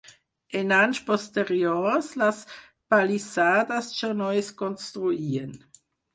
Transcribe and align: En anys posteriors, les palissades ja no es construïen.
En 0.59 0.71
anys 0.77 1.01
posteriors, 1.09 2.09
les 2.21 2.39
palissades 2.95 3.93
ja 4.01 4.11
no 4.25 4.33
es 4.41 4.51
construïen. 4.65 5.55